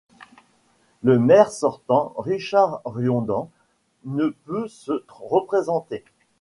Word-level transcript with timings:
Le 1.03 1.19
maire 1.19 1.51
sortant, 1.51 2.15
Richard 2.17 2.81
Riordan 2.85 3.51
ne 4.05 4.29
peut 4.45 4.67
se 4.67 5.05
représenter. 5.07 6.03